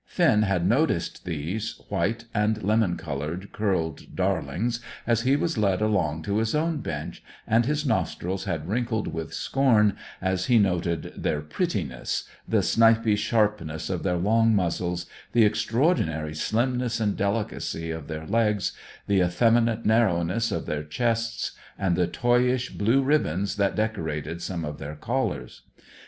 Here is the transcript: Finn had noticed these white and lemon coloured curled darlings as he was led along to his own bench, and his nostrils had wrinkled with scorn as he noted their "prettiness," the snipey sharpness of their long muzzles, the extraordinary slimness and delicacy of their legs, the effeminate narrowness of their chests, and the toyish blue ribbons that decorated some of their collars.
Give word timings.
Finn 0.07 0.41
had 0.41 0.67
noticed 0.67 1.25
these 1.25 1.75
white 1.89 2.25
and 2.33 2.63
lemon 2.63 2.97
coloured 2.97 3.51
curled 3.51 4.15
darlings 4.15 4.79
as 5.05 5.21
he 5.21 5.35
was 5.35 5.59
led 5.59 5.79
along 5.79 6.23
to 6.23 6.37
his 6.39 6.55
own 6.55 6.77
bench, 6.79 7.23
and 7.45 7.67
his 7.67 7.85
nostrils 7.85 8.45
had 8.45 8.67
wrinkled 8.67 9.13
with 9.13 9.31
scorn 9.31 9.95
as 10.19 10.47
he 10.47 10.57
noted 10.57 11.13
their 11.15 11.39
"prettiness," 11.39 12.27
the 12.47 12.63
snipey 12.63 13.15
sharpness 13.15 13.91
of 13.91 14.01
their 14.01 14.17
long 14.17 14.55
muzzles, 14.55 15.05
the 15.33 15.45
extraordinary 15.45 16.33
slimness 16.33 16.99
and 16.99 17.15
delicacy 17.15 17.91
of 17.91 18.07
their 18.07 18.25
legs, 18.25 18.71
the 19.05 19.19
effeminate 19.21 19.85
narrowness 19.85 20.51
of 20.51 20.65
their 20.65 20.81
chests, 20.83 21.51
and 21.77 21.95
the 21.95 22.07
toyish 22.07 22.71
blue 22.71 23.03
ribbons 23.03 23.55
that 23.55 23.75
decorated 23.75 24.41
some 24.41 24.65
of 24.65 24.79
their 24.79 24.95
collars. 24.95 25.61